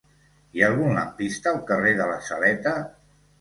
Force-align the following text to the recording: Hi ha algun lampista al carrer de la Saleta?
Hi 0.53 0.61
ha 0.63 0.69
algun 0.71 0.95
lampista 0.99 1.51
al 1.53 1.61
carrer 1.69 1.93
de 2.01 2.09
la 2.13 2.17
Saleta? 2.31 2.75